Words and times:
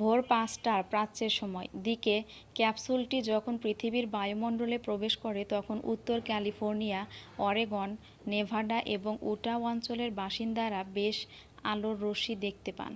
ভোর 0.00 0.18
৫টার 0.30 0.80
প্রাচ্যের 0.90 1.32
সময় 1.32 1.68
দিকে 1.84 2.16
ক্যাপসুলটি 2.56 3.18
যখন 3.30 3.54
পৃথিবীর 3.62 4.06
বায়ুমণ্ডলে 4.08 4.76
প্রবেশ 4.78 5.14
করে 5.24 5.42
তখন 5.50 5.76
উত্তর 5.92 6.18
ক্যালিফোর্নিয়া 6.22 7.00
অরেগন 7.40 7.88
নেভাডা 8.26 8.78
এবং 8.96 9.12
উটাহ 9.32 9.58
অঞ্চলের 9.64 10.10
বাসিন্দারা 10.20 10.80
বেশ 10.94 11.16
আলোর 11.64 11.96
রশ্মি 12.04 12.34
দেখতে 12.44 12.70
পান। 12.72 12.92